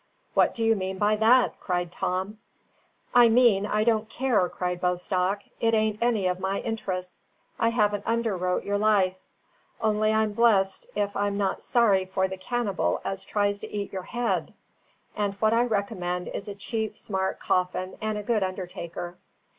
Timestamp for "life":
8.79-9.13